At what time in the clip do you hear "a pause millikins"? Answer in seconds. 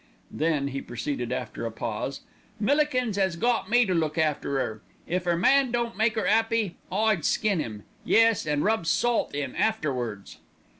1.63-3.19